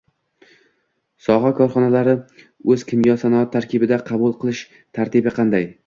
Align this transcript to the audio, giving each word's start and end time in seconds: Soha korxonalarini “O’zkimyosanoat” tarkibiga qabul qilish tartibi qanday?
Soha 1.25 1.51
korxonalarini 1.59 2.43
“O’zkimyosanoat” 2.75 3.55
tarkibiga 3.59 4.05
qabul 4.13 4.39
qilish 4.43 4.67
tartibi 5.01 5.41
qanday? 5.43 5.75